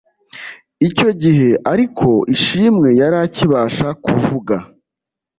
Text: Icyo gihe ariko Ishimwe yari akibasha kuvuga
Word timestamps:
Icyo 0.87 1.09
gihe 1.21 1.49
ariko 1.73 2.07
Ishimwe 2.35 2.89
yari 2.99 3.17
akibasha 3.25 3.87
kuvuga 4.03 4.55